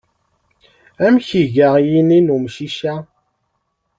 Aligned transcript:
Amek 1.05 1.27
iga 1.41 1.67
yini 1.89 2.19
n 2.21 2.33
umcic-a? 2.35 2.95